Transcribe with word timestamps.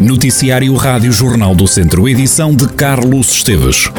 Noticiário 0.00 0.74
Rádio 0.74 1.12
Jornal 1.12 1.54
do 1.54 1.66
Centro, 1.66 2.08
edição 2.08 2.56
de 2.56 2.66
Carlos 2.72 3.30
Esteves. 3.30 3.90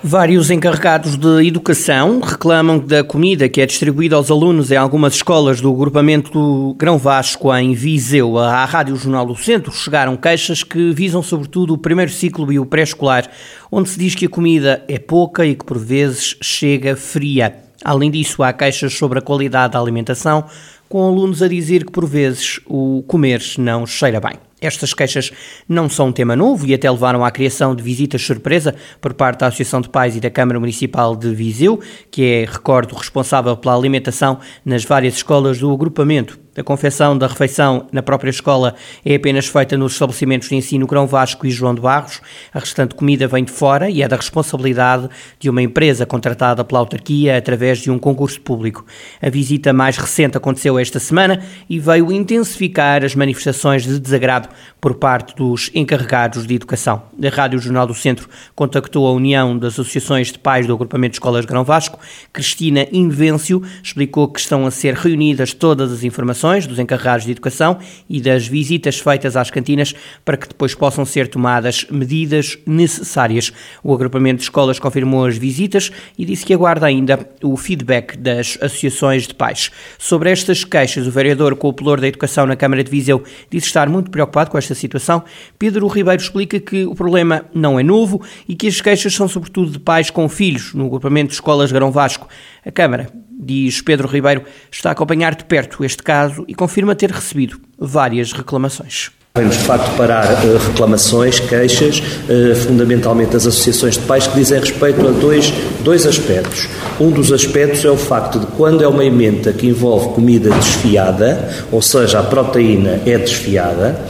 Vários 0.00 0.48
encarregados 0.48 1.16
de 1.16 1.44
educação 1.44 2.20
reclamam 2.20 2.78
da 2.78 3.02
comida 3.02 3.48
que 3.48 3.60
é 3.60 3.66
distribuída 3.66 4.14
aos 4.14 4.30
alunos 4.30 4.70
em 4.70 4.76
algumas 4.76 5.14
escolas 5.14 5.60
do 5.60 5.72
agrupamento 5.72 6.76
Grão 6.78 6.96
Vasco 6.96 7.52
em 7.56 7.74
Viseu. 7.74 8.38
À 8.38 8.64
Rádio 8.64 8.94
Jornal 8.94 9.26
do 9.26 9.34
Centro 9.34 9.72
chegaram 9.72 10.16
queixas 10.16 10.62
que 10.62 10.92
visam 10.92 11.20
sobretudo 11.20 11.74
o 11.74 11.78
primeiro 11.78 12.12
ciclo 12.12 12.52
e 12.52 12.60
o 12.60 12.66
pré-escolar, 12.66 13.28
onde 13.72 13.88
se 13.88 13.98
diz 13.98 14.14
que 14.14 14.26
a 14.26 14.30
comida 14.30 14.84
é 14.86 15.00
pouca 15.00 15.44
e 15.44 15.56
que 15.56 15.64
por 15.64 15.78
vezes 15.78 16.36
chega 16.40 16.94
fria. 16.94 17.69
Além 17.84 18.10
disso, 18.10 18.42
há 18.42 18.52
queixas 18.52 18.92
sobre 18.92 19.18
a 19.18 19.22
qualidade 19.22 19.72
da 19.72 19.80
alimentação, 19.80 20.44
com 20.88 21.06
alunos 21.06 21.42
a 21.42 21.48
dizer 21.48 21.84
que 21.84 21.92
por 21.92 22.06
vezes 22.06 22.60
o 22.66 23.02
comer 23.06 23.42
não 23.58 23.86
cheira 23.86 24.20
bem. 24.20 24.34
Estas 24.60 24.92
queixas 24.92 25.32
não 25.66 25.88
são 25.88 26.08
um 26.08 26.12
tema 26.12 26.36
novo 26.36 26.66
e 26.66 26.74
até 26.74 26.90
levaram 26.90 27.24
à 27.24 27.30
criação 27.30 27.74
de 27.74 27.82
visitas 27.82 28.20
surpresa 28.20 28.74
por 29.00 29.14
parte 29.14 29.40
da 29.40 29.46
Associação 29.46 29.80
de 29.80 29.88
Pais 29.88 30.16
e 30.16 30.20
da 30.20 30.28
Câmara 30.28 30.60
Municipal 30.60 31.16
de 31.16 31.34
Viseu, 31.34 31.80
que 32.10 32.22
é, 32.24 32.44
recordo, 32.44 32.94
responsável 32.94 33.56
pela 33.56 33.74
alimentação 33.74 34.38
nas 34.62 34.84
várias 34.84 35.14
escolas 35.14 35.58
do 35.58 35.72
agrupamento. 35.72 36.38
A 36.56 36.64
confecção 36.64 37.16
da 37.16 37.28
refeição 37.28 37.86
na 37.92 38.02
própria 38.02 38.28
escola 38.28 38.74
é 39.04 39.14
apenas 39.14 39.46
feita 39.46 39.78
nos 39.78 39.92
estabelecimentos 39.92 40.48
de 40.48 40.56
ensino 40.56 40.84
Grão 40.84 41.06
Vasco 41.06 41.46
e 41.46 41.50
João 41.50 41.76
de 41.76 41.80
Barros. 41.80 42.20
A 42.52 42.58
restante 42.58 42.96
comida 42.96 43.28
vem 43.28 43.44
de 43.44 43.52
fora 43.52 43.88
e 43.88 44.02
é 44.02 44.08
da 44.08 44.16
responsabilidade 44.16 45.08
de 45.38 45.48
uma 45.48 45.62
empresa 45.62 46.04
contratada 46.04 46.64
pela 46.64 46.80
autarquia 46.80 47.36
através 47.36 47.78
de 47.78 47.88
um 47.88 48.00
concurso 48.00 48.40
público. 48.40 48.84
A 49.22 49.30
visita 49.30 49.72
mais 49.72 49.96
recente 49.96 50.36
aconteceu 50.36 50.76
esta 50.76 50.98
semana 50.98 51.40
e 51.68 51.78
veio 51.78 52.10
intensificar 52.10 53.04
as 53.04 53.14
manifestações 53.14 53.84
de 53.84 54.00
desagrado 54.00 54.48
por 54.80 54.94
parte 54.94 55.36
dos 55.36 55.70
encarregados 55.72 56.48
de 56.48 56.54
educação. 56.56 57.04
A 57.22 57.28
Rádio 57.28 57.60
Jornal 57.60 57.86
do 57.86 57.94
Centro 57.94 58.28
contactou 58.56 59.06
a 59.06 59.12
União 59.12 59.56
das 59.56 59.74
Associações 59.74 60.32
de 60.32 60.38
Pais 60.40 60.66
do 60.66 60.72
Agrupamento 60.72 61.12
de 61.12 61.16
Escolas 61.16 61.44
Grão 61.44 61.62
Vasco. 61.62 62.00
Cristina 62.32 62.88
Invencio 62.90 63.62
explicou 63.80 64.26
que 64.26 64.40
estão 64.40 64.66
a 64.66 64.70
ser 64.72 64.94
reunidas 64.94 65.54
todas 65.54 65.92
as 65.92 66.02
informações 66.02 66.39
dos 66.66 66.78
encarregados 66.78 67.24
de 67.24 67.32
educação 67.32 67.78
e 68.08 68.20
das 68.20 68.46
visitas 68.46 68.98
feitas 68.98 69.36
às 69.36 69.50
cantinas 69.50 69.94
para 70.24 70.36
que 70.36 70.48
depois 70.48 70.74
possam 70.74 71.04
ser 71.04 71.28
tomadas 71.28 71.86
medidas 71.90 72.58
necessárias. 72.66 73.52
O 73.82 73.92
agrupamento 73.92 74.38
de 74.38 74.44
escolas 74.44 74.78
confirmou 74.78 75.26
as 75.26 75.36
visitas 75.36 75.90
e 76.16 76.24
disse 76.24 76.44
que 76.44 76.54
aguarda 76.54 76.86
ainda 76.86 77.28
o 77.42 77.56
feedback 77.56 78.16
das 78.16 78.56
associações 78.60 79.26
de 79.26 79.34
pais. 79.34 79.70
Sobre 79.98 80.30
estas 80.30 80.64
queixas, 80.64 81.06
o 81.06 81.10
vereador 81.10 81.56
com 81.56 81.68
o 81.68 81.96
da 81.96 82.08
Educação 82.08 82.46
na 82.46 82.56
Câmara 82.56 82.84
de 82.84 82.90
Viseu 82.90 83.22
disse 83.50 83.66
estar 83.66 83.88
muito 83.88 84.10
preocupado 84.10 84.50
com 84.50 84.58
esta 84.58 84.74
situação, 84.74 85.22
Pedro 85.58 85.86
Ribeiro 85.88 86.22
explica 86.22 86.60
que 86.60 86.84
o 86.84 86.94
problema 86.94 87.44
não 87.54 87.78
é 87.78 87.82
novo 87.82 88.22
e 88.48 88.54
que 88.54 88.66
as 88.66 88.80
queixas 88.80 89.14
são 89.14 89.28
sobretudo 89.28 89.72
de 89.72 89.78
pais 89.78 90.10
com 90.10 90.28
filhos 90.28 90.74
no 90.74 90.86
agrupamento 90.86 91.28
de 91.28 91.34
escolas 91.34 91.72
Garão 91.72 91.90
Vasco. 91.90 92.28
A 92.64 92.70
Câmara, 92.70 93.10
diz 93.40 93.80
Pedro 93.80 94.06
Ribeiro, 94.06 94.44
está 94.70 94.90
a 94.90 94.92
acompanhar 94.92 95.34
de 95.34 95.44
perto 95.44 95.84
este 95.84 96.02
caso 96.02 96.44
e 96.46 96.54
confirma 96.54 96.94
ter 96.94 97.10
recebido 97.10 97.58
várias 97.78 98.32
reclamações. 98.32 99.10
Vamos 99.36 99.56
de 99.58 99.62
facto 99.62 99.96
parar 99.96 100.26
uh, 100.44 100.58
reclamações, 100.58 101.38
queixas, 101.38 102.00
uh, 102.00 102.56
fundamentalmente 102.66 103.30
das 103.30 103.46
associações 103.46 103.96
de 103.96 104.00
pais, 104.00 104.26
que 104.26 104.34
dizem 104.36 104.58
respeito 104.58 105.06
a 105.06 105.12
dois, 105.12 105.52
dois 105.84 106.04
aspectos. 106.04 106.68
Um 106.98 107.12
dos 107.12 107.32
aspectos 107.32 107.84
é 107.84 107.90
o 107.90 107.96
facto 107.96 108.40
de 108.40 108.46
quando 108.46 108.82
é 108.82 108.88
uma 108.88 109.04
emenda 109.04 109.52
que 109.52 109.68
envolve 109.68 110.14
comida 110.14 110.50
desfiada, 110.50 111.48
ou 111.70 111.80
seja, 111.80 112.18
a 112.18 112.24
proteína 112.24 113.00
é 113.06 113.16
desfiada, 113.18 114.04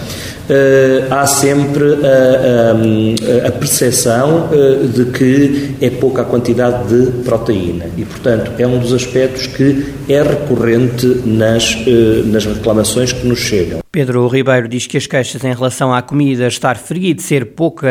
há 1.10 1.26
sempre 1.26 1.84
a, 2.04 3.44
a, 3.44 3.48
a 3.48 3.52
percepção 3.52 4.50
uh, 4.50 4.88
de 4.88 5.06
que 5.06 5.76
é 5.80 5.90
pouca 5.90 6.22
a 6.22 6.24
quantidade 6.24 6.88
de 6.88 7.22
proteína 7.22 7.86
e, 7.96 8.04
portanto, 8.04 8.52
é 8.58 8.66
um 8.66 8.78
dos 8.78 8.92
aspectos 8.92 9.46
que 9.46 9.92
é 10.08 10.22
recorrente 10.22 11.06
nas, 11.24 11.74
uh, 11.74 12.26
nas 12.26 12.46
reclamações 12.46 13.12
que 13.12 13.26
nos 13.26 13.38
chegam. 13.38 13.80
Pedro 13.92 14.26
Ribeiro 14.28 14.68
diz 14.68 14.86
que 14.86 14.96
as 14.96 15.06
queixas 15.06 15.44
em 15.44 15.52
relação 15.52 15.92
à 15.92 16.02
comida 16.02 16.46
estar 16.46 16.76
fria 16.76 17.10
e 17.10 17.14
de 17.14 17.22
ser 17.22 17.46
pouca 17.46 17.88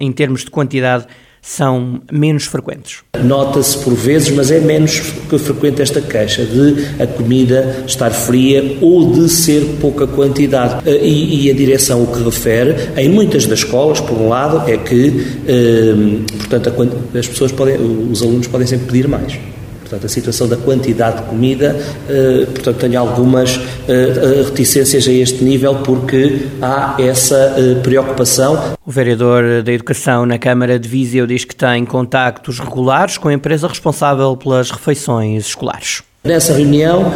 em 0.00 0.10
termos 0.12 0.44
de 0.44 0.50
quantidade 0.50 1.06
são 1.42 2.00
menos 2.10 2.44
frequentes. 2.44 3.00
Nota-se 3.20 3.76
por 3.78 3.92
vezes, 3.94 4.30
mas 4.30 4.52
é 4.52 4.60
menos 4.60 4.98
frequente 4.98 5.82
esta 5.82 6.00
queixa 6.00 6.44
de 6.44 7.02
a 7.02 7.06
comida 7.06 7.82
estar 7.84 8.10
fria 8.10 8.78
ou 8.80 9.12
de 9.12 9.28
ser 9.28 9.78
pouca 9.80 10.06
quantidade. 10.06 10.88
Eh, 10.88 11.04
e, 11.04 11.46
e 11.46 11.50
a 11.50 11.54
direção 11.54 12.04
o 12.04 12.06
que 12.06 12.22
refere, 12.22 12.76
em 12.96 13.08
muitas 13.08 13.44
das 13.44 13.58
escolas, 13.58 14.00
por 14.00 14.16
um 14.16 14.28
lado, 14.28 14.70
é 14.70 14.76
que, 14.76 15.26
eh, 15.48 15.94
portanto, 16.38 16.72
as 17.18 17.26
pessoas 17.26 17.50
podem, 17.50 17.76
os 17.76 18.22
alunos 18.22 18.46
podem 18.46 18.66
sempre 18.66 18.86
pedir 18.86 19.08
mais. 19.08 19.36
Portanto, 19.92 20.06
a 20.06 20.08
situação 20.08 20.48
da 20.48 20.56
quantidade 20.56 21.18
de 21.18 21.22
comida, 21.24 21.76
eh, 22.08 22.46
portanto, 22.46 22.78
tenho 22.78 22.98
algumas 22.98 23.60
eh, 23.86 24.42
reticências 24.42 25.06
a 25.06 25.12
este 25.12 25.44
nível 25.44 25.74
porque 25.84 26.46
há 26.62 26.96
essa 26.98 27.54
eh, 27.58 27.74
preocupação. 27.82 28.72
O 28.86 28.90
vereador 28.90 29.62
da 29.62 29.70
Educação 29.70 30.24
na 30.24 30.38
Câmara 30.38 30.78
de 30.78 30.88
Viseu 30.88 31.26
diz 31.26 31.44
que 31.44 31.54
tem 31.54 31.84
contactos 31.84 32.58
regulares 32.58 33.18
com 33.18 33.28
a 33.28 33.34
empresa 33.34 33.68
responsável 33.68 34.34
pelas 34.34 34.70
refeições 34.70 35.48
escolares. 35.48 36.02
Nessa 36.24 36.54
reunião, 36.54 37.12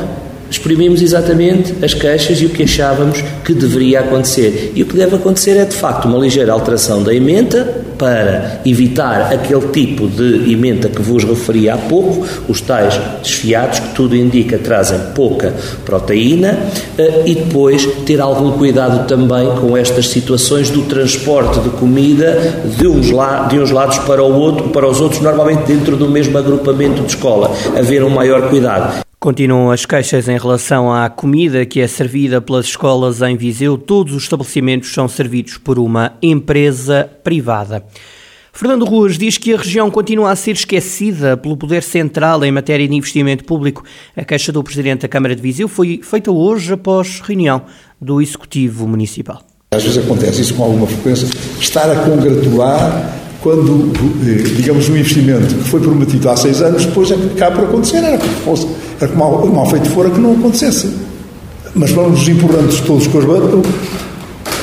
exprimimos 0.50 1.02
exatamente 1.02 1.74
as 1.84 1.94
queixas 1.94 2.40
e 2.40 2.46
o 2.46 2.50
que 2.50 2.62
achávamos 2.62 3.22
que 3.44 3.52
deveria 3.52 4.00
acontecer. 4.00 4.72
E 4.74 4.82
o 4.82 4.86
que 4.86 4.96
deve 4.96 5.16
acontecer 5.16 5.56
é, 5.56 5.64
de 5.64 5.76
facto, 5.76 6.06
uma 6.06 6.18
ligeira 6.18 6.52
alteração 6.52 7.02
da 7.02 7.14
emenda 7.14 7.86
para 7.98 8.60
evitar 8.64 9.32
aquele 9.32 9.68
tipo 9.68 10.06
de 10.06 10.52
emenda 10.52 10.88
que 10.88 11.00
vos 11.00 11.24
referi 11.24 11.68
há 11.68 11.76
pouco, 11.76 12.26
os 12.48 12.60
tais 12.60 12.98
desfiados, 13.22 13.80
que 13.80 13.94
tudo 13.94 14.14
indica 14.14 14.58
trazem 14.58 14.98
pouca 15.14 15.54
proteína, 15.84 16.58
eh, 16.98 17.22
e 17.26 17.34
depois 17.34 17.86
ter 18.04 18.20
algum 18.20 18.52
cuidado 18.52 19.06
também 19.06 19.48
com 19.60 19.76
estas 19.76 20.08
situações 20.08 20.70
do 20.70 20.82
transporte 20.82 21.60
de 21.60 21.70
comida 21.70 22.36
de 22.76 22.86
uns, 22.86 23.06
de 23.48 23.58
uns 23.58 23.70
lados 23.70 23.98
para, 24.00 24.22
o 24.22 24.34
outro, 24.34 24.68
para 24.68 24.88
os 24.88 25.00
outros, 25.00 25.20
normalmente 25.20 25.64
dentro 25.66 25.96
do 25.96 26.08
mesmo 26.08 26.36
agrupamento 26.36 27.02
de 27.02 27.08
escola. 27.08 27.50
Haver 27.76 28.04
um 28.04 28.10
maior 28.10 28.48
cuidado. 28.48 29.05
Continuam 29.18 29.70
as 29.70 29.86
queixas 29.86 30.28
em 30.28 30.38
relação 30.38 30.92
à 30.92 31.08
comida 31.08 31.64
que 31.64 31.80
é 31.80 31.88
servida 31.88 32.40
pelas 32.40 32.66
escolas 32.66 33.22
em 33.22 33.34
Viseu. 33.34 33.78
Todos 33.78 34.14
os 34.14 34.24
estabelecimentos 34.24 34.92
são 34.92 35.08
servidos 35.08 35.56
por 35.56 35.78
uma 35.78 36.12
empresa 36.22 37.10
privada. 37.24 37.82
Fernando 38.52 38.84
Ruas 38.84 39.18
diz 39.18 39.36
que 39.38 39.52
a 39.54 39.56
região 39.56 39.90
continua 39.90 40.30
a 40.30 40.36
ser 40.36 40.52
esquecida 40.52 41.36
pelo 41.36 41.56
poder 41.56 41.82
central 41.82 42.44
em 42.44 42.52
matéria 42.52 42.86
de 42.86 42.94
investimento 42.94 43.44
público. 43.44 43.82
A 44.14 44.24
queixa 44.24 44.52
do 44.52 44.62
Presidente 44.62 45.02
da 45.02 45.08
Câmara 45.08 45.34
de 45.34 45.42
Viseu 45.42 45.66
foi 45.66 46.00
feita 46.02 46.30
hoje 46.30 46.74
após 46.74 47.20
reunião 47.20 47.62
do 48.00 48.20
Executivo 48.20 48.86
Municipal. 48.86 49.42
Às 49.72 49.82
vezes 49.82 49.98
acontece 49.98 50.42
isso 50.42 50.54
com 50.54 50.62
alguma 50.62 50.86
frequência, 50.86 51.28
estar 51.58 51.90
a 51.90 52.04
congratular 52.04 53.25
quando, 53.46 53.92
eh, 54.26 54.42
digamos, 54.56 54.88
um 54.88 54.96
investimento 54.96 55.54
que 55.54 55.70
foi 55.70 55.78
prometido 55.78 56.28
há 56.28 56.36
seis 56.36 56.60
anos, 56.60 56.84
depois 56.84 57.12
é 57.12 57.14
que 57.14 57.26
acaba 57.36 57.54
por 57.54 57.68
acontecer, 57.68 57.98
era 57.98 58.18
como, 58.18 58.32
fosse, 58.44 58.66
era 59.00 59.08
como 59.08 59.20
mal, 59.20 59.46
mal 59.46 59.70
feito 59.70 59.88
fora 59.90 60.10
que 60.10 60.18
não 60.18 60.32
acontecesse. 60.32 60.90
Mas 61.72 61.92
vamos 61.92 62.18
nos 62.18 62.28
empurrando 62.28 62.84
todos 62.84 63.06
com 63.06 63.18
as 63.18 63.24
bandas, 63.24 63.72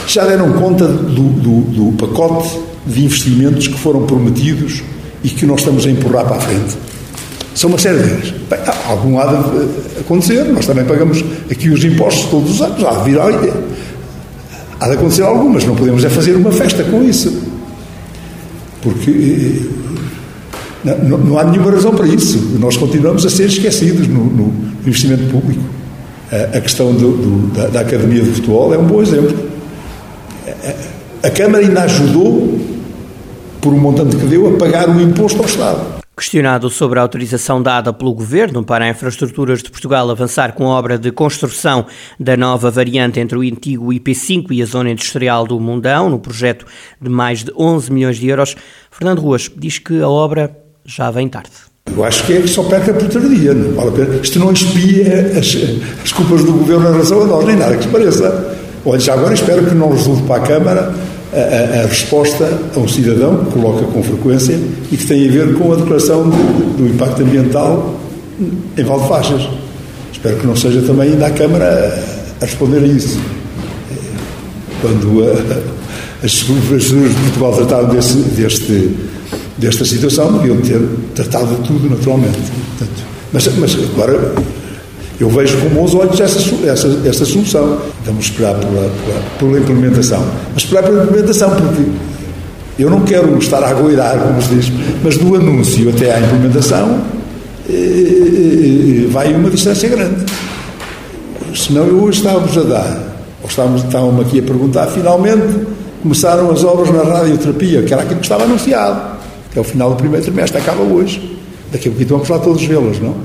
já 0.06 0.26
deram 0.26 0.52
conta 0.52 0.86
do, 0.86 1.30
do, 1.30 1.62
do 1.62 1.92
pacote 1.94 2.60
de 2.86 3.06
investimentos 3.06 3.70
que 3.70 3.80
foram 3.80 4.06
prometidos 4.06 4.84
e 5.24 5.30
que 5.30 5.46
nós 5.46 5.62
estamos 5.62 5.86
a 5.86 5.90
empurrar 5.90 6.26
para 6.26 6.36
a 6.36 6.42
frente. 6.42 6.76
São 7.56 7.70
uma 7.70 7.80
série 7.80 8.00
deles. 8.00 8.34
Bem, 8.50 8.60
há 8.66 8.92
algum 8.92 9.16
lado 9.16 9.62
de 9.94 10.02
acontecer, 10.02 10.44
nós 10.52 10.66
também 10.66 10.84
pagamos 10.84 11.24
aqui 11.50 11.70
os 11.70 11.82
impostos 11.86 12.26
todos 12.26 12.52
os 12.56 12.62
anos, 12.62 12.84
há 12.84 12.92
de 12.96 13.10
vir 13.10 13.18
há 13.18 14.88
de 14.90 14.94
acontecer 14.94 15.22
algumas, 15.22 15.64
não 15.64 15.74
podemos 15.74 16.04
é 16.04 16.10
fazer 16.10 16.36
uma 16.36 16.52
festa 16.52 16.84
com 16.84 17.02
isso. 17.02 17.53
Porque 18.84 19.62
eh, 20.86 20.98
não, 21.04 21.18
não, 21.18 21.40
há 21.40 21.46
nenhuma 21.46 21.72
razão 21.72 21.96
para 21.96 22.06
isso. 22.06 22.38
Nós 22.60 22.76
continuamos 22.76 23.26
a 23.26 23.30
ser 23.30 23.46
esquecidos 23.46 24.08
no, 24.08 24.26
no 24.26 24.54
investimento 24.86 25.24
público. 25.32 25.64
A, 26.32 26.58
a 26.58 26.62
questão 26.62 26.94
do, 26.94 27.12
do, 27.12 27.54
da, 27.54 27.68
da, 27.68 27.80
Academia 27.80 28.22
de 28.22 28.32
Futebol 28.32 28.74
é 28.74 28.78
um 28.78 28.86
bom 28.86 29.02
exemplo. 29.02 29.34
A, 31.24 31.28
a 31.28 31.32
Câmara 31.32 31.64
ainda 31.64 31.84
ajudou, 31.84 32.60
por 33.62 33.74
um 33.74 33.80
montante 33.80 34.18
que 34.18 34.26
deu, 34.26 34.54
a 34.54 34.58
pagar 34.58 34.90
o 34.90 35.02
imposto 35.02 35.40
ao 35.40 35.46
Estado. 35.46 36.03
Questionado 36.16 36.70
sobre 36.70 37.00
a 37.00 37.02
autorização 37.02 37.60
dada 37.60 37.92
pelo 37.92 38.14
Governo 38.14 38.64
para 38.64 38.86
a 38.86 38.90
Infraestruturas 38.90 39.64
de 39.64 39.72
Portugal 39.72 40.08
avançar 40.12 40.54
com 40.54 40.72
a 40.72 40.78
obra 40.78 40.96
de 40.96 41.12
construção 41.12 41.88
da 42.20 42.38
nova 42.38 42.70
variante 42.70 43.20
entre 43.20 43.36
o 43.36 43.42
antigo 43.42 43.92
IP5 43.92 44.52
e 44.52 44.62
a 44.62 44.66
zona 44.66 44.92
industrial 44.92 45.48
do 45.48 45.60
Mundão, 45.60 46.12
no 46.12 46.20
projeto 46.20 46.68
de 47.02 47.10
mais 47.10 47.44
de 47.44 47.52
11 47.58 47.92
milhões 47.92 48.18
de 48.18 48.28
euros, 48.28 48.56
Fernando 48.92 49.22
Ruas 49.22 49.50
diz 49.58 49.80
que 49.80 50.02
a 50.02 50.08
obra 50.08 50.56
já 50.86 51.10
vem 51.10 51.28
tarde. 51.28 51.50
Eu 51.92 52.04
acho 52.04 52.24
que 52.28 52.34
é 52.34 52.42
que 52.42 52.48
só 52.48 52.64
perca 52.64 52.94
por 52.94 53.10
tardia, 53.10 53.56
não. 53.56 54.22
Isto 54.22 54.38
não 54.38 54.54
expia 54.54 55.32
as, 55.36 55.58
as 56.04 56.12
culpas 56.12 56.44
do 56.44 56.54
governo 56.54 56.90
em 56.90 56.92
relação 56.92 57.24
a 57.24 57.26
nós, 57.26 57.46
nem 57.46 57.56
nada 57.56 57.76
que 57.76 57.84
se 57.86 57.90
pareça. 57.90 58.56
Olha, 58.86 59.00
já 59.00 59.14
agora 59.14 59.34
espero 59.34 59.66
que 59.66 59.74
não 59.74 59.92
resulte 59.92 60.22
para 60.24 60.44
a 60.44 60.48
Câmara 60.48 60.94
a, 61.34 61.80
a, 61.80 61.84
a, 61.84 61.88
resposta 61.88 62.60
a 62.76 62.80
um 62.80 62.88
cidadão 62.88 63.46
que 63.46 63.52
coloca 63.52 63.86
com 63.86 64.04
frequência 64.04 64.60
e 64.92 64.98
que 64.98 65.06
tem 65.06 65.28
a 65.28 65.32
ver 65.32 65.56
com 65.56 65.74
a 65.74 65.76
declaração 65.76 66.30
do, 66.30 66.78
do 66.78 66.88
impacto 66.88 67.22
ambiental 67.22 68.00
em 68.78 68.84
Valdefaixas. 68.84 69.48
Espero 70.12 70.38
que 70.38 70.48
não 70.48 70.56
seja 70.56 70.82
também 70.82 71.12
ainda 71.12 71.28
a 71.28 71.32
Câmara 71.32 71.66
a, 71.66 72.44
a 72.44 72.46
responder 72.46 72.80
a 72.80 72.88
isso. 72.88 73.20
Quando 74.82 75.24
as 76.24 76.44
pessoas 76.44 77.10
de 77.10 77.22
Portugal 77.22 77.54
trataram 77.54 77.90
desse, 77.90 78.18
deste, 78.18 78.92
desta 79.58 79.86
situação, 79.86 80.38
deviam 80.38 80.58
ter 80.58 80.80
tratado 81.16 81.56
tudo 81.66 81.90
naturalmente. 81.90 82.38
Portanto, 82.78 83.04
mas, 83.32 83.48
mas 83.58 83.76
agora 83.76 84.34
eu 85.24 85.30
vejo 85.30 85.58
com 85.62 85.70
bons 85.70 85.96
olhos 85.96 86.20
essa, 86.20 86.38
essa, 86.68 87.00
essa 87.06 87.24
solução. 87.24 87.78
Vamos 88.06 88.26
esperar 88.26 88.56
pela, 88.56 88.72
pela, 88.74 89.22
pela 89.40 89.60
implementação. 89.60 90.22
Mas 90.54 90.64
esperar 90.64 90.84
pela 90.84 91.06
implementação, 91.06 91.50
porque 91.50 91.82
eu 92.78 92.90
não 92.90 93.02
quero 93.02 93.38
estar 93.38 93.64
a 93.64 93.70
agoirar, 93.70 94.20
como 94.20 94.42
se 94.42 94.50
diz, 94.50 94.72
mas 95.02 95.18
do 95.18 95.34
anúncio 95.34 95.90
até 95.90 96.14
à 96.14 96.20
implementação 96.20 97.00
eh, 97.70 97.74
eh, 97.74 99.06
eh, 99.06 99.08
vai 99.12 99.34
uma 99.34 99.50
distância 99.50 99.88
grande. 99.88 100.26
Senão 101.56 101.86
eu 101.86 102.04
hoje 102.04 102.18
estávamos 102.18 102.58
a 102.58 102.64
dar, 102.64 103.16
ou 103.42 103.48
estávamos, 103.48 103.82
estávamos 103.82 104.28
aqui 104.28 104.40
a 104.40 104.44
perguntar, 104.44 104.88
finalmente 104.88 105.68
começaram 106.02 106.52
as 106.52 106.66
obras 106.66 106.94
na 106.94 107.04
radioterapia, 107.04 107.84
que 107.84 107.94
era 107.94 108.02
aquilo 108.02 108.20
que 108.20 108.26
estava 108.26 108.44
anunciado, 108.44 109.00
é 109.56 109.60
o 109.60 109.64
final 109.64 109.92
do 109.92 109.96
primeiro 109.96 110.26
trimestre, 110.26 110.58
acaba 110.58 110.82
hoje. 110.82 111.40
Daqui 111.72 111.88
a 111.88 111.92
pouquinho 111.92 112.10
vamos 112.10 112.28
lá 112.28 112.40
todos 112.40 112.62
vê-las, 112.66 113.00
não? 113.00 113.16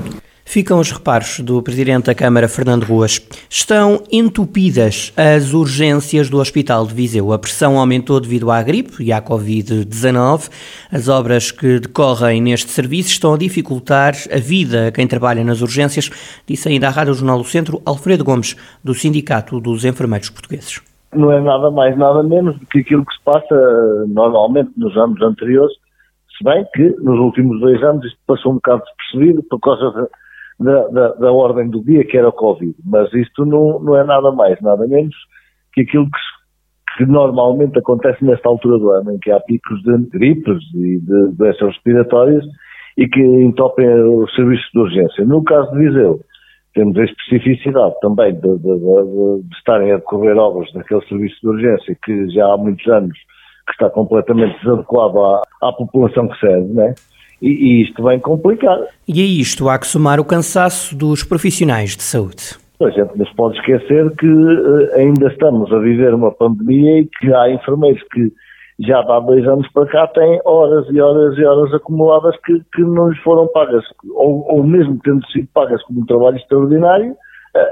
Ficam 0.51 0.79
os 0.79 0.91
reparos 0.91 1.41
do 1.41 1.61
Presidente 1.61 2.07
da 2.07 2.15
Câmara, 2.15 2.49
Fernando 2.49 2.83
Ruas. 2.83 3.21
Estão 3.47 4.01
entupidas 4.11 5.13
as 5.15 5.53
urgências 5.53 6.27
do 6.27 6.39
Hospital 6.39 6.87
de 6.87 6.93
Viseu. 6.95 7.31
A 7.31 7.37
pressão 7.37 7.77
aumentou 7.77 8.19
devido 8.19 8.49
à 8.49 8.63
gripe 8.63 9.03
e 9.03 9.13
à 9.13 9.21
Covid-19. 9.21 10.49
As 10.91 11.07
obras 11.07 11.51
que 11.51 11.79
decorrem 11.79 12.41
neste 12.41 12.71
serviço 12.71 13.09
estão 13.09 13.35
a 13.35 13.37
dificultar 13.37 14.15
a 14.35 14.39
vida 14.39 14.87
a 14.87 14.91
quem 14.91 15.05
trabalha 15.05 15.43
nas 15.43 15.61
urgências, 15.61 16.09
disse 16.47 16.67
ainda 16.67 16.87
à 16.87 16.89
Rádio 16.89 17.13
Jornal 17.13 17.37
do 17.37 17.43
Centro 17.43 17.79
Alfredo 17.85 18.23
Gomes, 18.23 18.55
do 18.83 18.95
Sindicato 18.95 19.59
dos 19.59 19.85
Enfermeiros 19.85 20.31
Portugueses. 20.31 20.81
Não 21.13 21.31
é 21.31 21.39
nada 21.39 21.69
mais, 21.69 21.95
nada 21.95 22.23
menos 22.23 22.57
do 22.57 22.65
que 22.65 22.79
aquilo 22.79 23.05
que 23.05 23.13
se 23.13 23.23
passa 23.23 23.55
normalmente 24.07 24.71
nos 24.75 24.97
anos 24.97 25.21
anteriores, 25.21 25.75
se 26.35 26.43
bem 26.43 26.65
que 26.73 26.89
nos 27.03 27.19
últimos 27.19 27.61
dois 27.61 27.83
anos 27.83 28.03
isto 28.03 28.17
passou 28.25 28.53
um 28.53 28.55
bocado 28.55 28.81
despercebido 28.83 29.43
por 29.43 29.59
causa 29.59 29.91
da, 29.91 30.07
da, 30.59 31.09
da, 31.13 31.31
ordem 31.31 31.69
do 31.69 31.83
dia, 31.83 32.03
que 32.03 32.17
era 32.17 32.29
o 32.29 32.33
Covid. 32.33 32.75
Mas 32.85 33.13
isto 33.13 33.45
não, 33.45 33.79
não 33.79 33.97
é 33.97 34.03
nada 34.03 34.31
mais, 34.31 34.59
nada 34.61 34.85
menos 34.87 35.15
que 35.73 35.81
aquilo 35.81 36.05
que, 36.05 36.97
que, 36.97 37.05
normalmente 37.05 37.79
acontece 37.79 38.23
nesta 38.25 38.49
altura 38.49 38.77
do 38.77 38.91
ano, 38.91 39.13
em 39.13 39.19
que 39.19 39.31
há 39.31 39.39
picos 39.39 39.81
de 39.83 39.97
gripes 40.09 40.61
e 40.75 40.99
de 40.99 41.31
doenças 41.37 41.69
respiratórias 41.69 42.43
e 42.97 43.07
que 43.07 43.21
entopem 43.21 43.87
os 43.87 44.33
serviços 44.35 44.69
de 44.73 44.79
urgência. 44.79 45.25
No 45.25 45.43
caso 45.43 45.71
de 45.71 45.79
Viseu, 45.79 46.19
temos 46.73 46.97
a 46.97 47.03
especificidade 47.03 47.95
também 48.01 48.33
de, 48.33 48.41
de, 48.41 48.57
de, 48.57 49.43
de 49.43 49.55
estarem 49.55 49.93
a 49.93 49.97
decorrer 49.97 50.37
obras 50.37 50.71
naquele 50.73 51.01
serviço 51.07 51.39
de 51.41 51.47
urgência 51.47 51.97
que 52.03 52.29
já 52.29 52.45
há 52.45 52.57
muitos 52.57 52.85
anos 52.87 53.17
que 53.65 53.73
está 53.73 53.89
completamente 53.89 54.59
desadequado 54.59 55.19
à, 55.19 55.41
à 55.61 55.71
população 55.71 56.27
que 56.27 56.39
serve, 56.39 56.73
né? 56.73 56.93
E, 57.41 57.49
e 57.49 57.83
isto 57.83 58.03
vem 58.03 58.19
complicar. 58.19 58.79
E 59.07 59.21
a 59.21 59.25
isto 59.25 59.69
há 59.69 59.77
que 59.77 59.87
somar 59.87 60.19
o 60.19 60.25
cansaço 60.25 60.95
dos 60.95 61.23
profissionais 61.23 61.95
de 61.95 62.03
saúde. 62.03 62.57
A 62.81 62.89
gente 62.89 63.17
não 63.17 63.25
se 63.25 63.35
pode 63.35 63.57
esquecer 63.57 64.09
que 64.15 64.27
uh, 64.27 64.95
ainda 64.95 65.27
estamos 65.27 65.71
a 65.73 65.79
viver 65.79 66.13
uma 66.13 66.31
pandemia 66.31 67.01
e 67.01 67.05
que 67.19 67.33
há 67.33 67.51
enfermeiros 67.51 68.01
que 68.13 68.31
já 68.79 68.99
há 68.99 69.19
dois 69.19 69.45
anos 69.45 69.67
para 69.73 69.85
cá 69.87 70.07
têm 70.07 70.39
horas 70.45 70.87
e 70.89 71.01
horas 71.01 71.37
e 71.37 71.43
horas 71.43 71.73
acumuladas 71.73 72.35
que, 72.45 72.61
que 72.73 72.81
não 72.81 73.09
lhes 73.09 73.19
foram 73.21 73.47
pagas, 73.47 73.83
ou, 74.11 74.45
ou 74.49 74.63
mesmo 74.63 74.97
tendo 75.03 75.25
sido 75.27 75.49
pagas 75.53 75.83
como 75.83 75.99
um 75.99 76.05
trabalho 76.05 76.37
extraordinário, 76.37 77.13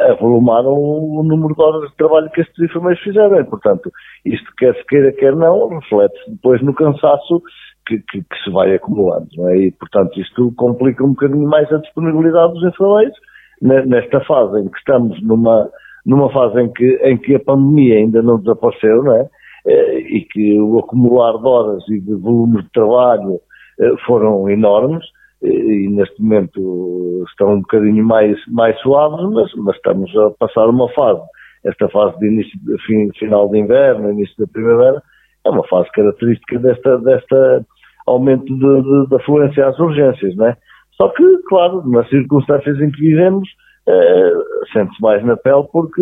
avolumaram 0.09 0.73
o 0.73 1.23
número 1.23 1.55
de 1.55 1.61
horas 1.61 1.89
de 1.89 1.97
trabalho 1.97 2.29
que 2.31 2.41
estes 2.41 2.59
enfermeiros 2.59 3.01
fizeram. 3.01 3.43
Portanto, 3.45 3.91
isto 4.25 4.51
quer 4.57 4.75
se 4.75 4.85
queira, 4.85 5.11
quer 5.13 5.35
não, 5.35 5.69
reflete-se 5.69 6.31
depois 6.31 6.61
no 6.61 6.73
cansaço 6.73 7.41
que, 7.87 7.99
que, 8.09 8.21
que, 8.21 8.43
se 8.43 8.51
vai 8.51 8.75
acumulando. 8.75 9.27
Não 9.35 9.49
é? 9.49 9.57
E, 9.57 9.71
portanto, 9.71 10.19
isto 10.19 10.53
complica 10.55 11.03
um 11.03 11.09
bocadinho 11.09 11.47
mais 11.47 11.71
a 11.71 11.77
disponibilidade 11.77 12.53
dos 12.53 12.63
enfermeiros 12.63 13.17
nesta 13.61 14.19
fase 14.25 14.59
em 14.59 14.67
que 14.67 14.77
estamos 14.77 15.19
numa, 15.23 15.69
numa 16.05 16.31
fase 16.31 16.61
em 16.61 16.71
que, 16.71 16.99
em 17.03 17.17
que 17.17 17.35
a 17.35 17.39
pandemia 17.39 17.97
ainda 17.97 18.21
não 18.21 18.37
desapareceu, 18.39 19.03
não 19.03 19.15
é? 19.15 19.29
Eh, 19.65 19.99
e 19.99 20.21
que 20.31 20.59
o 20.59 20.77
acumular 20.79 21.37
de 21.37 21.47
horas 21.47 21.83
e 21.89 21.99
de 21.99 22.13
volumes 22.15 22.63
de 22.65 22.71
trabalho 22.71 23.39
eh, 23.79 23.95
foram 24.05 24.47
enormes 24.49 25.03
e 25.41 25.87
neste 25.89 26.21
momento 26.21 27.23
estão 27.29 27.53
um 27.53 27.61
bocadinho 27.61 28.03
mais, 28.03 28.37
mais 28.47 28.79
suaves, 28.81 29.23
mas, 29.31 29.51
mas 29.57 29.75
estamos 29.75 30.15
a 30.17 30.31
passar 30.31 30.67
uma 30.67 30.89
fase. 30.93 31.21
Esta 31.63 31.87
fase 31.89 32.17
de 32.19 32.27
início, 32.27 32.59
fim, 32.85 33.09
final 33.19 33.49
de 33.49 33.59
inverno, 33.59 34.11
início 34.11 34.35
da 34.39 34.51
primavera, 34.51 35.01
é 35.45 35.49
uma 35.49 35.65
fase 35.67 35.89
característica 35.91 36.59
desta, 36.59 36.97
desta 36.99 37.65
aumento 38.07 38.45
de, 38.45 38.81
de, 38.81 39.09
de 39.09 39.15
afluência 39.15 39.67
às 39.67 39.77
urgências, 39.79 40.35
não 40.35 40.47
é? 40.47 40.57
Só 40.95 41.09
que, 41.09 41.23
claro, 41.47 41.87
nas 41.87 42.09
circunstâncias 42.09 42.79
em 42.79 42.89
que 42.89 43.01
vivemos, 43.01 43.47
é, 43.87 44.31
sente-se 44.73 45.01
mais 45.01 45.23
na 45.23 45.37
pele 45.37 45.63
porque 45.71 46.01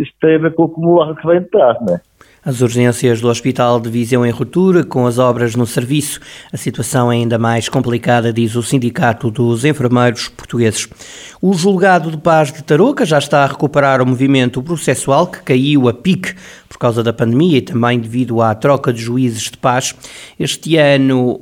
isto 0.00 0.14
tem 0.20 0.36
a 0.36 0.38
ver 0.38 0.54
com 0.54 0.62
o 0.62 0.66
acumular 0.66 1.14
que 1.16 1.26
vem 1.26 1.40
de 1.40 1.50
trás, 1.50 1.76
não 1.80 1.96
é? 1.96 2.00
As 2.46 2.60
urgências 2.60 3.20
do 3.20 3.26
Hospital 3.26 3.80
de 3.80 3.90
Viseu 3.90 4.24
em 4.24 4.30
ruptura, 4.30 4.84
com 4.84 5.04
as 5.04 5.18
obras 5.18 5.56
no 5.56 5.66
serviço. 5.66 6.20
A 6.52 6.56
situação 6.56 7.10
é 7.10 7.16
ainda 7.16 7.36
mais 7.40 7.68
complicada, 7.68 8.32
diz 8.32 8.54
o 8.54 8.62
Sindicato 8.62 9.32
dos 9.32 9.64
Enfermeiros 9.64 10.28
Portugueses. 10.28 10.88
O 11.42 11.52
julgado 11.54 12.08
de 12.08 12.16
paz 12.16 12.52
de 12.52 12.62
Tarouca 12.62 13.04
já 13.04 13.18
está 13.18 13.42
a 13.42 13.46
recuperar 13.46 14.00
o 14.00 14.06
movimento 14.06 14.62
processual 14.62 15.26
que 15.26 15.42
caiu 15.42 15.88
a 15.88 15.92
pique 15.92 16.36
por 16.68 16.78
causa 16.78 17.02
da 17.02 17.12
pandemia 17.12 17.58
e 17.58 17.62
também 17.62 17.98
devido 17.98 18.40
à 18.40 18.54
troca 18.54 18.92
de 18.92 19.00
juízes 19.00 19.50
de 19.50 19.58
paz. 19.58 19.92
Este 20.38 20.76
ano 20.76 21.40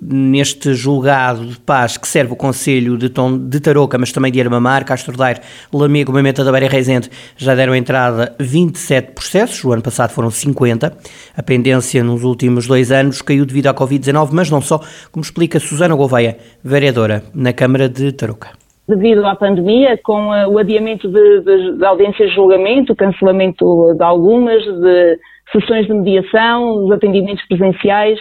neste 0.00 0.74
julgado 0.74 1.44
de 1.44 1.58
paz 1.60 1.96
que 1.96 2.06
serve 2.06 2.32
o 2.32 2.36
Conselho 2.36 2.96
de, 2.96 3.08
Tom, 3.08 3.36
de 3.36 3.60
Tarouca, 3.60 3.98
mas 3.98 4.12
também 4.12 4.30
de 4.30 4.40
Armamar, 4.40 4.84
Castro 4.84 5.16
Daire, 5.16 5.40
Lamego, 5.72 6.12
Mamenta 6.12 6.44
da 6.44 6.50
Beira 6.52 6.66
e 6.66 6.68
Reisende, 6.68 7.10
já 7.36 7.54
deram 7.54 7.74
entrada 7.74 8.34
27 8.38 9.12
processos, 9.12 9.64
o 9.64 9.72
ano 9.72 9.82
passado 9.82 10.10
foram 10.10 10.30
50. 10.30 10.96
A 11.36 11.42
pendência 11.42 12.02
nos 12.04 12.24
últimos 12.24 12.66
dois 12.66 12.92
anos 12.92 13.22
caiu 13.22 13.44
devido 13.44 13.66
à 13.66 13.74
Covid-19, 13.74 14.30
mas 14.32 14.50
não 14.50 14.60
só, 14.60 14.80
como 15.10 15.24
explica 15.24 15.58
Susana 15.58 15.94
Gouveia, 15.94 16.38
vereadora 16.62 17.22
na 17.34 17.52
Câmara 17.52 17.88
de 17.88 18.12
Tarouca 18.12 18.50
devido 18.88 19.24
à 19.26 19.36
pandemia, 19.36 19.98
com 20.02 20.30
uh, 20.30 20.48
o 20.48 20.58
adiamento 20.58 21.08
de, 21.08 21.40
de, 21.42 21.76
de, 21.76 21.84
audiências 21.84 22.30
de 22.30 22.34
julgamento, 22.34 22.94
o 22.94 22.96
cancelamento 22.96 23.94
de 23.94 24.02
algumas, 24.02 24.64
de 24.64 25.18
sessões 25.52 25.86
de 25.86 25.92
mediação, 25.92 26.84
os 26.84 26.92
atendimentos 26.92 27.46
presenciais, 27.46 28.18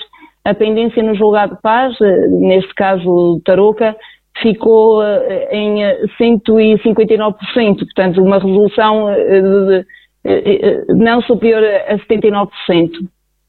a 0.47 0.53
pendência 0.55 1.03
no 1.03 1.13
julgado 1.13 1.55
de 1.55 1.61
paz, 1.61 1.93
eh, 1.99 2.27
neste 2.29 2.73
caso 2.73 3.41
Tarouca, 3.43 3.97
ficou 4.41 5.03
eh, 5.03 5.49
em 5.51 5.79
159%, 6.17 7.35
eh, 7.57 7.73
portanto, 7.75 8.23
uma 8.23 8.39
resolução 8.39 9.07
de, 9.13 9.85
de, 10.23 10.93
não 10.95 11.21
superior 11.23 11.61
a 11.89 11.97
79%. 11.97 12.47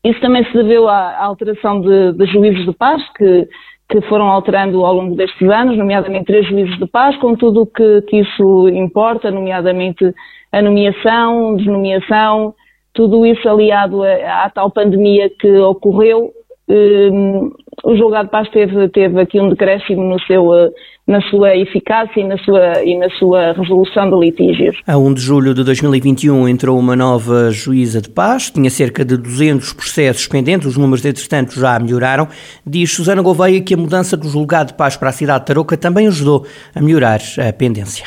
Isso 0.05 0.21
também 0.21 0.45
se 0.47 0.52
deveu 0.52 0.88
à 0.88 1.25
alteração 1.25 1.81
de, 1.81 2.14
de 2.14 2.26
juízes 2.26 2.67
de 2.67 2.73
paz, 2.73 3.00
que, 3.17 3.49
que 3.88 4.00
foram 4.09 4.26
alterando 4.26 4.85
ao 4.85 4.95
longo 4.95 5.14
destes 5.14 5.49
anos, 5.49 5.78
nomeadamente 5.78 6.25
três 6.25 6.49
juízes 6.49 6.76
de 6.78 6.87
paz, 6.88 7.17
com 7.19 7.37
tudo 7.37 7.62
o 7.62 7.67
que, 7.67 8.02
que 8.09 8.17
isso 8.23 8.69
importa, 8.71 9.31
nomeadamente 9.31 10.12
a 10.50 10.61
nomeação, 10.61 11.55
desnomeação, 11.55 12.55
tudo 12.93 13.25
isso 13.25 13.49
aliado 13.49 14.02
à, 14.02 14.47
à 14.47 14.50
tal 14.50 14.69
pandemia 14.73 15.31
que 15.31 15.59
ocorreu 15.59 16.33
Hum, 16.71 17.51
o 17.83 17.97
julgado 17.97 18.27
de 18.27 18.31
paz 18.31 18.49
teve, 18.51 18.89
teve 18.91 19.19
aqui 19.21 19.41
um 19.41 19.49
decréscimo 19.49 20.03
no 20.03 20.21
seu, 20.21 20.55
eh, 20.55 20.71
na 21.07 21.21
sua 21.23 21.57
eficácia 21.57 22.21
e 22.21 22.25
na 22.25 22.37
sua, 22.39 22.85
e 22.85 22.99
na 22.99 23.09
sua 23.11 23.53
resolução 23.53 24.11
de 24.11 24.17
litígios. 24.17 24.77
A 24.87 24.99
1 24.99 25.15
de 25.15 25.21
julho 25.23 25.55
de 25.55 25.65
2021 25.65 26.47
entrou 26.47 26.79
uma 26.79 26.95
nova 26.95 27.51
juíza 27.51 28.03
de 28.03 28.11
paz, 28.11 28.51
tinha 28.51 28.69
cerca 28.69 29.03
de 29.03 29.17
200 29.17 29.73
processos 29.73 30.27
pendentes, 30.27 30.67
os 30.67 30.77
números 30.77 31.05
entretanto 31.07 31.59
já 31.59 31.79
melhoraram. 31.79 32.29
Diz 32.67 32.93
Susana 32.93 33.23
Gouveia 33.23 33.63
que 33.63 33.73
a 33.73 33.77
mudança 33.79 34.15
do 34.15 34.29
julgado 34.29 34.73
de 34.73 34.75
paz 34.77 34.95
para 34.95 35.09
a 35.09 35.13
cidade 35.13 35.41
de 35.41 35.47
Tarouca 35.47 35.77
também 35.77 36.07
ajudou 36.07 36.45
a 36.75 36.83
melhorar 36.83 37.21
a 37.39 37.53
pendência 37.53 38.07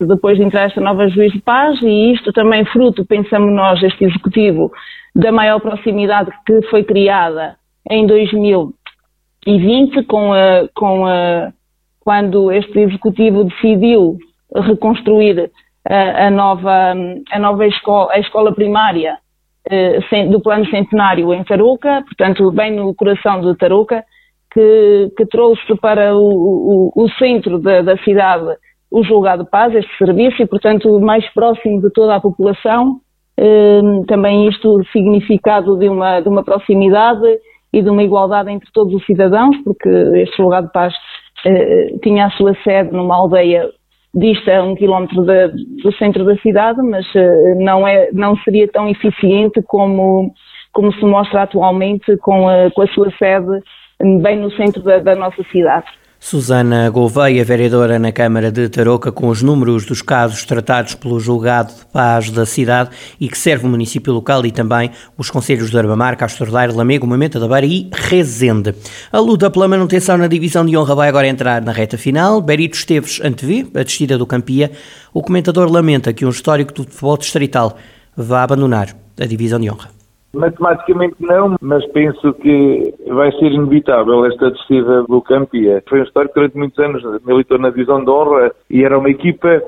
depois 0.00 0.38
de 0.38 0.44
entrar 0.44 0.64
esta 0.64 0.80
nova 0.80 1.06
juiz 1.08 1.30
de 1.30 1.42
paz, 1.42 1.78
e 1.82 2.14
isto 2.14 2.32
também 2.32 2.64
fruto, 2.64 3.04
pensamos 3.04 3.52
nós, 3.52 3.82
este 3.82 4.06
Executivo, 4.06 4.72
da 5.14 5.30
maior 5.30 5.60
proximidade 5.60 6.30
que 6.46 6.62
foi 6.70 6.82
criada 6.84 7.59
em 7.90 8.06
2020 8.06 10.04
com 10.04 10.32
a, 10.32 10.68
com 10.74 11.04
a, 11.06 11.52
quando 11.98 12.52
este 12.52 12.78
executivo 12.78 13.44
decidiu 13.44 14.16
reconstruir 14.54 15.50
a, 15.88 16.26
a 16.26 16.30
nova, 16.30 16.94
a 17.30 17.38
nova 17.38 17.66
escola, 17.66 18.12
a 18.12 18.20
escola 18.20 18.54
primária 18.54 19.18
eh, 19.68 19.98
do 20.30 20.40
plano 20.40 20.64
centenário 20.70 21.34
em 21.34 21.42
Tarouca, 21.44 22.02
portanto, 22.06 22.50
bem 22.52 22.76
no 22.76 22.94
coração 22.94 23.40
de 23.40 23.56
Tarouca, 23.56 24.04
que, 24.52 25.12
que 25.16 25.26
trouxe 25.26 25.76
para 25.80 26.16
o, 26.16 26.92
o, 26.94 27.04
o 27.04 27.08
centro 27.10 27.58
da, 27.58 27.82
da, 27.82 27.96
cidade 27.98 28.56
o 28.90 29.04
julgado 29.04 29.44
de 29.44 29.50
paz, 29.50 29.72
este 29.74 29.96
serviço, 29.98 30.42
e, 30.42 30.46
portanto, 30.46 30.98
mais 31.00 31.24
próximo 31.32 31.80
de 31.80 31.90
toda 31.92 32.16
a 32.16 32.20
população, 32.20 33.00
eh, 33.36 33.80
também 34.08 34.48
isto 34.48 34.82
significado 34.92 35.78
de 35.78 35.88
uma, 35.88 36.20
de 36.20 36.28
uma 36.28 36.42
proximidade 36.42 37.22
e 37.72 37.82
de 37.82 37.88
uma 37.88 38.02
igualdade 38.02 38.50
entre 38.50 38.68
todos 38.72 38.94
os 38.94 39.04
cidadãos, 39.06 39.56
porque 39.64 39.88
este 39.88 40.36
julgado 40.36 40.66
de 40.66 40.72
paz 40.72 40.94
eh, 41.44 41.94
tinha 42.02 42.26
a 42.26 42.30
sua 42.30 42.54
sede 42.62 42.92
numa 42.92 43.16
aldeia 43.16 43.70
dista 44.14 44.62
um 44.62 44.74
quilómetro 44.74 45.22
do 45.22 45.92
centro 45.96 46.24
da 46.24 46.36
cidade, 46.38 46.82
mas 46.82 47.06
uh, 47.14 47.54
não, 47.58 47.86
é, 47.86 48.10
não 48.12 48.36
seria 48.38 48.66
tão 48.68 48.88
eficiente 48.88 49.62
como, 49.62 50.32
como 50.72 50.92
se 50.92 51.04
mostra 51.04 51.42
atualmente 51.42 52.16
com 52.18 52.48
a, 52.48 52.70
com 52.72 52.82
a 52.82 52.88
sua 52.88 53.10
sede 53.12 53.62
bem 54.20 54.38
no 54.38 54.50
centro 54.52 54.82
da, 54.82 54.98
da 54.98 55.14
nossa 55.14 55.42
cidade. 55.44 55.86
Susana 56.22 56.90
Gouveia, 56.90 57.42
vereadora 57.42 57.98
na 57.98 58.12
Câmara 58.12 58.52
de 58.52 58.68
Tarouca, 58.68 59.10
com 59.10 59.28
os 59.28 59.40
números 59.40 59.86
dos 59.86 60.02
casos 60.02 60.44
tratados 60.44 60.94
pelo 60.94 61.18
julgado 61.18 61.72
de 61.72 61.86
paz 61.86 62.30
da 62.30 62.44
cidade 62.44 62.90
e 63.18 63.26
que 63.26 63.38
serve 63.38 63.66
o 63.66 63.70
município 63.70 64.12
local 64.12 64.44
e 64.44 64.52
também 64.52 64.90
os 65.16 65.30
conselhos 65.30 65.70
de 65.70 65.78
Arbamar, 65.78 66.18
Castro 66.18 66.52
Daire, 66.52 66.74
Lamego, 66.74 67.06
Moimenta 67.06 67.40
da 67.40 67.48
Beira 67.48 67.66
e 67.66 67.88
Rezende. 67.90 68.74
A 69.10 69.18
luta 69.18 69.50
pela 69.50 69.66
manutenção 69.66 70.18
na 70.18 70.26
divisão 70.26 70.64
de 70.64 70.76
honra 70.76 70.94
vai 70.94 71.08
agora 71.08 71.26
entrar 71.26 71.62
na 71.62 71.72
reta 71.72 71.96
final. 71.96 72.42
Berito 72.42 72.76
Esteves 72.76 73.18
antevê 73.24 73.66
a 73.74 73.82
descida 73.82 74.18
do 74.18 74.26
Campia. 74.26 74.70
O 75.14 75.22
comentador 75.22 75.72
lamenta 75.72 76.12
que 76.12 76.26
um 76.26 76.30
histórico 76.30 76.74
do 76.74 76.84
futebol 76.84 77.16
distrital 77.16 77.78
vá 78.14 78.42
abandonar 78.42 78.94
a 79.18 79.24
divisão 79.24 79.58
de 79.58 79.70
honra. 79.70 79.99
Matematicamente 80.32 81.16
não, 81.18 81.56
mas 81.60 81.84
penso 81.92 82.32
que 82.34 82.94
vai 83.08 83.32
ser 83.32 83.52
inevitável 83.52 84.24
esta 84.26 84.50
descida 84.50 85.02
do 85.02 85.20
Campia. 85.20 85.82
Foi 85.88 86.00
um 86.00 86.04
histórico 86.04 86.34
durante 86.34 86.56
muitos 86.56 86.78
anos, 86.78 87.02
militou 87.24 87.58
na 87.58 87.70
divisão 87.70 88.04
de 88.04 88.10
honra 88.10 88.52
e 88.70 88.84
era 88.84 88.96
uma 88.96 89.10
equipa 89.10 89.60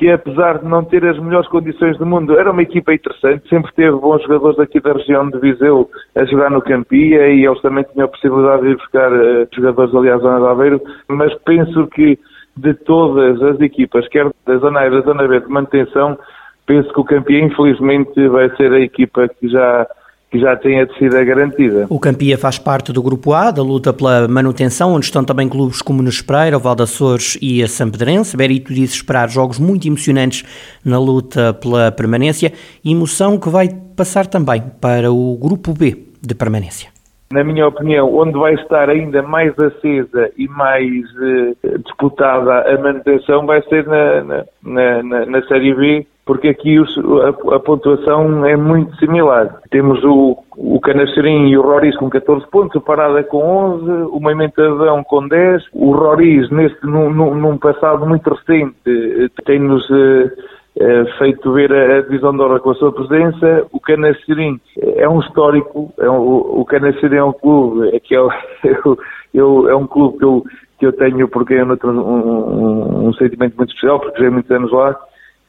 que 0.00 0.10
apesar 0.10 0.58
de 0.58 0.66
não 0.66 0.84
ter 0.84 1.04
as 1.04 1.18
melhores 1.18 1.48
condições 1.48 1.98
do 1.98 2.06
mundo, 2.06 2.38
era 2.38 2.50
uma 2.50 2.62
equipa 2.62 2.94
interessante, 2.94 3.48
sempre 3.48 3.72
teve 3.74 3.96
bons 3.98 4.22
jogadores 4.22 4.58
aqui 4.58 4.80
da 4.80 4.92
região 4.92 5.28
de 5.28 5.38
Viseu 5.38 5.90
a 6.14 6.24
jogar 6.24 6.50
no 6.50 6.62
Campia 6.62 7.28
e 7.28 7.44
eles 7.44 7.60
também 7.60 7.84
tinham 7.84 8.06
a 8.06 8.08
possibilidade 8.08 8.62
de 8.62 8.76
buscar 8.76 9.12
uh, 9.12 9.46
jogadores 9.52 9.94
ali 9.94 10.10
à 10.10 10.18
zona 10.18 10.40
de 10.40 10.46
Aveiro, 10.46 10.80
mas 11.08 11.34
penso 11.44 11.86
que 11.88 12.18
de 12.56 12.74
todas 12.74 13.42
as 13.42 13.60
equipas, 13.60 14.08
quer 14.08 14.30
da 14.46 14.56
zona 14.56 14.80
A 14.80 14.88
da 14.88 15.00
zona 15.00 15.28
B 15.28 15.40
de 15.40 15.48
manutenção, 15.48 16.18
penso 16.66 16.90
que 16.92 17.00
o 17.00 17.04
Campia 17.04 17.44
infelizmente 17.44 18.28
vai 18.28 18.48
ser 18.56 18.72
a 18.72 18.80
equipa 18.80 19.28
que 19.28 19.48
já 19.48 19.86
que 20.30 20.38
já 20.38 20.56
tem 20.56 20.80
a 20.80 20.84
descida 20.84 21.24
garantida. 21.24 21.86
O 21.90 21.98
Campia 21.98 22.38
faz 22.38 22.58
parte 22.58 22.92
do 22.92 23.02
Grupo 23.02 23.32
A, 23.32 23.50
da 23.50 23.62
luta 23.62 23.92
pela 23.92 24.28
manutenção, 24.28 24.94
onde 24.94 25.06
estão 25.06 25.24
também 25.24 25.48
clubes 25.48 25.82
como 25.82 26.02
Nespreira, 26.02 26.56
o 26.56 26.60
Valdaçores 26.60 27.36
e 27.42 27.62
a 27.62 27.66
Sampedrense. 27.66 28.36
Berito 28.36 28.72
disse 28.72 28.94
esperar 28.94 29.28
jogos 29.28 29.58
muito 29.58 29.88
emocionantes 29.88 30.44
na 30.84 31.00
luta 31.00 31.52
pela 31.54 31.90
permanência, 31.90 32.52
emoção 32.84 33.38
que 33.38 33.48
vai 33.48 33.68
passar 33.96 34.26
também 34.26 34.62
para 34.80 35.10
o 35.12 35.36
Grupo 35.36 35.72
B 35.72 35.96
de 36.22 36.34
permanência. 36.34 36.90
Na 37.32 37.44
minha 37.44 37.66
opinião, 37.66 38.12
onde 38.12 38.36
vai 38.36 38.54
estar 38.54 38.90
ainda 38.90 39.22
mais 39.22 39.56
acesa 39.56 40.30
e 40.36 40.48
mais 40.48 41.04
eh, 41.22 41.78
disputada 41.78 42.62
a 42.68 42.76
manutenção 42.76 43.46
vai 43.46 43.62
ser 43.62 43.86
na, 43.86 44.44
na, 44.64 45.02
na, 45.02 45.26
na 45.26 45.42
Série 45.46 45.72
B, 45.72 46.06
porque 46.30 46.46
aqui 46.46 46.76
a, 46.78 47.56
a, 47.56 47.58
pontuação 47.58 48.46
é 48.46 48.56
muito 48.56 48.94
similar. 48.98 49.60
Temos 49.68 50.00
o, 50.04 50.38
o 50.56 50.78
Canacerim 50.78 51.48
e 51.48 51.58
o 51.58 51.62
Roriz 51.62 51.96
com 51.96 52.08
14 52.08 52.46
pontos, 52.52 52.76
o 52.76 52.80
Parada 52.80 53.24
com 53.24 53.38
11, 53.38 53.90
o 54.12 54.20
Moimentadão 54.20 55.02
com 55.02 55.26
10. 55.26 55.64
O 55.72 55.90
Roriz, 55.90 56.48
neste, 56.50 56.86
num, 56.86 57.10
num 57.10 57.58
passado 57.58 58.06
muito 58.06 58.30
recente, 58.30 58.76
eh, 58.86 59.26
tem-nos 59.44 59.84
eh, 59.90 61.04
feito 61.18 61.52
ver 61.52 61.72
a, 61.72 61.98
a 61.98 62.02
divisão 62.02 62.30
de 62.32 62.42
honra 62.42 62.60
com 62.60 62.70
a 62.70 62.74
sua 62.74 62.92
presença. 62.92 63.66
O 63.72 63.80
Canacerim 63.80 64.60
é 64.78 65.08
um 65.08 65.18
histórico, 65.18 65.92
é 65.98 66.08
um, 66.08 66.60
o 66.60 66.64
Canacerim 66.64 67.16
é 67.16 67.24
um 67.24 67.32
clube, 67.32 67.88
é, 67.88 67.98
que 67.98 68.14
é, 68.14 68.18
eu, 68.18 68.30
eu, 69.34 69.68
é 69.68 69.74
um 69.74 69.88
clube 69.88 70.18
que 70.18 70.24
eu, 70.24 70.44
que 70.78 70.86
eu 70.86 70.92
tenho 70.92 71.26
porque 71.26 71.54
eu 71.54 71.66
um, 71.66 71.90
um, 71.90 73.08
um 73.08 73.12
sentimento 73.14 73.56
muito 73.56 73.70
especial, 73.70 73.98
porque 73.98 74.22
já 74.22 74.28
há 74.28 74.30
muitos 74.30 74.50
anos 74.52 74.70
lá 74.70 74.96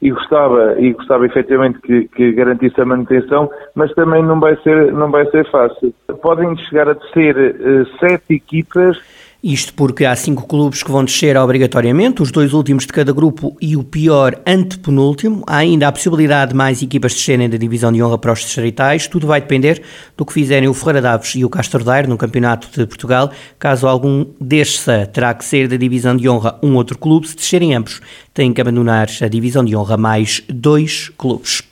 e 0.02 0.10
gostava, 0.10 0.76
e 0.80 0.94
gostava 0.94 1.26
efetivamente 1.26 1.80
que, 1.80 2.08
que, 2.08 2.32
garantisse 2.32 2.82
a 2.82 2.86
manutenção, 2.86 3.50
mas 3.76 3.94
também 3.94 4.24
não 4.24 4.40
vai 4.40 4.56
ser, 4.64 4.92
não 4.92 5.12
vai 5.12 5.26
ser 5.30 5.50
fácil. 5.52 5.94
Podem 6.22 6.58
chegar 6.58 6.90
a 6.90 6.96
ser 7.14 7.38
uh, 7.38 7.86
sete 8.00 8.34
equipas 8.34 8.98
isto 9.44 9.74
porque 9.74 10.06
há 10.06 10.16
cinco 10.16 10.46
clubes 10.46 10.84
que 10.84 10.92
vão 10.92 11.04
descer 11.04 11.36
obrigatoriamente, 11.36 12.22
os 12.22 12.32
dois 12.32 12.54
últimos 12.54 12.86
de 12.86 12.94
cada 12.94 13.12
grupo 13.12 13.58
e 13.60 13.76
o 13.76 13.84
pior 13.84 14.40
antepenúltimo. 14.46 15.44
Há 15.48 15.58
ainda 15.58 15.88
a 15.88 15.92
possibilidade 15.92 16.52
de 16.52 16.58
mais 16.58 16.84
equipas 16.84 17.14
descerem 17.16 17.50
da 17.50 17.58
divisão 17.58 17.92
de 17.92 18.04
honra 18.04 18.20
para 18.20 18.34
os 18.34 18.42
distritais. 18.42 19.08
Tudo 19.08 19.26
vai 19.26 19.42
depender 19.42 19.82
do 20.16 20.26
que 20.26 20.34
fizerem 20.34 20.70
o 20.70 20.74
Ferreira 20.76 21.02
Daves 21.02 21.34
e 21.34 21.44
o 21.44 21.50
Castro 21.50 21.84
Daire 21.84 22.08
no 22.08 22.18
Campeonato 22.18 22.68
de 22.72 22.86
Portugal. 22.86 23.32
Caso 23.58 23.88
algum 23.88 24.28
desça, 24.40 25.10
terá 25.12 25.34
que 25.34 25.44
ser 25.44 25.68
da 25.68 25.76
divisão 25.76 26.16
de 26.16 26.30
honra 26.30 26.60
um 26.62 26.76
outro 26.76 26.96
clube. 26.96 27.28
Se 27.28 27.36
descerem 27.36 27.74
ambos, 27.74 28.00
têm 28.36 28.54
que 28.54 28.62
abandonar 28.62 29.08
a 29.22 29.28
divisão 29.28 29.66
de 29.66 29.76
honra 29.76 29.98
mais 29.98 30.44
dois 30.48 31.10
clubes. 31.18 31.64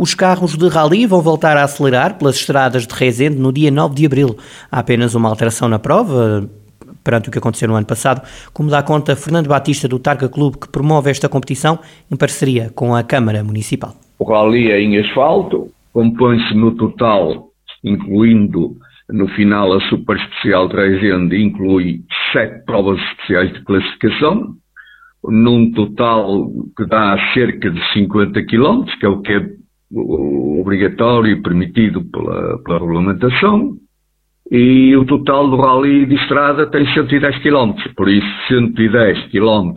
Os 0.00 0.14
carros 0.14 0.56
de 0.56 0.68
rally 0.68 1.06
vão 1.06 1.20
voltar 1.20 1.56
a 1.56 1.64
acelerar 1.64 2.18
pelas 2.18 2.36
estradas 2.36 2.86
de 2.86 2.94
Rezende 2.94 3.36
no 3.36 3.52
dia 3.52 3.68
9 3.68 3.96
de 3.96 4.06
abril. 4.06 4.38
Há 4.70 4.78
apenas 4.78 5.16
uma 5.16 5.28
alteração 5.28 5.68
na 5.68 5.80
prova, 5.80 6.48
perante 7.08 7.30
o 7.30 7.32
que 7.32 7.38
aconteceu 7.38 7.66
no 7.68 7.74
ano 7.74 7.86
passado, 7.86 8.20
como 8.52 8.68
dá 8.68 8.82
conta 8.82 9.16
Fernando 9.16 9.48
Batista 9.48 9.88
do 9.88 9.98
Targa 9.98 10.28
Clube, 10.28 10.58
que 10.58 10.68
promove 10.68 11.10
esta 11.10 11.26
competição 11.26 11.78
em 12.12 12.16
parceria 12.18 12.68
com 12.74 12.94
a 12.94 13.02
Câmara 13.02 13.42
Municipal. 13.42 13.94
O 14.18 14.24
rally 14.24 14.70
é 14.70 14.78
em 14.78 14.98
asfalto, 14.98 15.68
compõe-se 15.90 16.52
no 16.54 16.76
total, 16.76 17.48
incluindo 17.82 18.76
no 19.08 19.26
final 19.28 19.72
a 19.72 19.80
Super 19.88 20.18
Especial 20.18 20.68
3 20.68 21.32
inclui 21.32 22.02
sete 22.30 22.62
provas 22.66 23.00
especiais 23.00 23.54
de 23.54 23.64
classificação, 23.64 24.54
num 25.24 25.72
total 25.72 26.50
que 26.76 26.84
dá 26.84 27.16
cerca 27.32 27.70
de 27.70 27.92
50 27.94 28.44
km, 28.44 28.84
que 29.00 29.06
é 29.06 29.08
o 29.08 29.22
que 29.22 29.32
é 29.32 29.48
obrigatório 30.60 31.32
e 31.32 31.42
permitido 31.42 32.04
pela, 32.04 32.58
pela 32.62 32.80
regulamentação 32.80 33.78
e 34.50 34.96
o 34.96 35.04
total 35.04 35.48
do 35.50 35.56
rally 35.56 36.06
de 36.06 36.14
estrada 36.14 36.66
tem 36.70 36.86
110 36.94 37.38
km, 37.42 37.74
por 37.96 38.08
isso 38.08 38.26
110 38.48 39.30
km, 39.30 39.74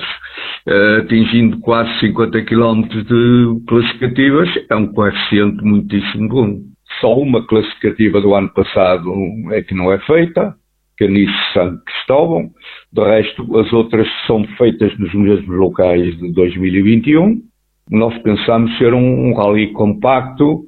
atingindo 1.02 1.60
quase 1.60 2.00
50 2.00 2.42
km 2.44 2.82
de 2.88 3.66
classificativas, 3.68 4.50
é 4.70 4.76
um 4.76 4.88
coeficiente 4.88 5.64
muitíssimo 5.64 6.30
bom. 6.30 6.60
Só 7.00 7.18
uma 7.18 7.46
classificativa 7.48 8.22
do 8.22 8.34
ano 8.34 8.50
passado 8.54 9.12
é 9.52 9.62
que 9.62 9.74
não 9.74 9.92
é 9.92 10.00
feita, 10.00 10.56
Canice 10.98 11.34
São 11.54 11.78
Cristóvão, 11.86 12.50
de 12.94 13.04
resto 13.04 13.58
as 13.58 13.74
outras 13.74 14.08
são 14.28 14.44
feitas 14.58 14.98
nos 15.00 15.14
mesmos 15.14 15.58
locais 15.58 16.18
de 16.18 16.32
2021. 16.32 17.42
Nós 17.90 18.16
pensamos 18.20 18.78
ser 18.78 18.94
um 18.94 19.34
rally 19.34 19.74
compacto, 19.74 20.66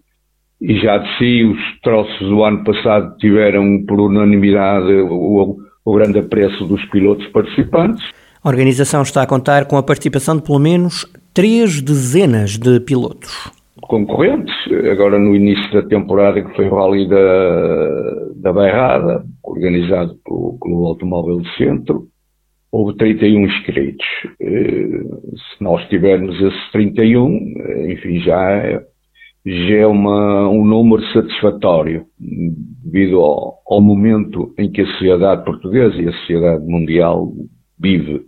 e 0.63 0.79
já 0.79 0.97
de 0.97 1.17
si 1.17 1.43
os 1.43 1.59
troços 1.81 2.19
do 2.21 2.41
ano 2.41 2.63
passado 2.63 3.17
tiveram 3.17 3.83
por 3.85 3.99
unanimidade 3.99 4.93
o, 4.93 5.57
o 5.83 5.93
grande 5.93 6.19
apreço 6.19 6.65
dos 6.65 6.83
pilotos 6.85 7.27
participantes. 7.27 8.01
A 8.41 8.47
organização 8.47 9.01
está 9.01 9.21
a 9.21 9.27
contar 9.27 9.65
com 9.65 9.77
a 9.77 9.83
participação 9.83 10.37
de 10.37 10.43
pelo 10.43 10.59
menos 10.59 11.05
três 11.33 11.81
dezenas 11.81 12.57
de 12.57 12.79
pilotos. 12.79 13.51
Concorrentes, 13.81 14.55
agora 14.89 15.19
no 15.19 15.35
início 15.35 15.69
da 15.73 15.81
temporada 15.83 16.41
que 16.41 16.55
foi 16.55 16.69
o 16.69 16.75
Rally 16.75 17.09
da, 17.09 18.25
da 18.37 18.53
Bairrada, 18.53 19.25
organizado 19.43 20.15
pelo 20.23 20.57
Clube 20.61 20.87
Automóvel 20.87 21.39
do 21.39 21.47
Centro, 21.57 22.07
houve 22.71 22.95
31 22.97 23.45
inscritos. 23.45 24.05
Eh, 24.39 24.87
se 25.35 25.63
nós 25.63 25.85
tivermos 25.89 26.35
esses 26.41 26.71
31, 26.71 27.53
eh, 27.57 27.91
enfim, 27.91 28.19
já 28.21 28.51
é 28.51 28.92
já 29.45 29.75
é 29.75 29.87
uma, 29.87 30.47
um 30.47 30.63
número 30.63 31.03
satisfatório 31.11 32.05
devido 32.17 33.19
ao, 33.19 33.59
ao, 33.67 33.81
momento 33.81 34.53
em 34.57 34.71
que 34.71 34.81
a 34.81 34.87
sociedade 34.87 35.43
portuguesa 35.43 35.95
e 35.95 36.07
a 36.07 36.13
sociedade 36.13 36.65
mundial 36.65 37.33
vive. 37.77 38.21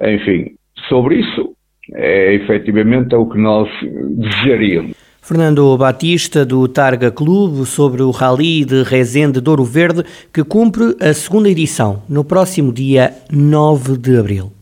Enfim, 0.00 0.54
sobre 0.88 1.20
isso, 1.20 1.54
é 1.92 2.34
efetivamente 2.34 3.14
é 3.14 3.18
o 3.18 3.28
que 3.28 3.38
nós 3.38 3.68
desejaríamos. 4.16 4.94
Fernando 5.20 5.76
Batista, 5.78 6.44
do 6.44 6.68
Targa 6.68 7.10
Clube, 7.10 7.64
sobre 7.64 8.02
o 8.02 8.10
Rally 8.10 8.64
de 8.64 8.82
Rezende 8.82 9.40
Douro 9.40 9.64
Verde, 9.64 10.04
que 10.32 10.44
cumpre 10.44 10.94
a 11.00 11.14
segunda 11.14 11.48
edição 11.48 12.02
no 12.08 12.24
próximo 12.24 12.70
dia 12.70 13.14
9 13.32 13.96
de 13.96 14.18
abril. 14.18 14.53